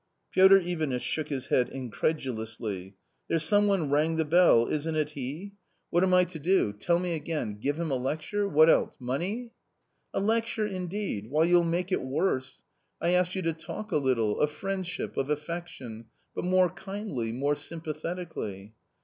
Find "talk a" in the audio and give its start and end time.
13.53-13.97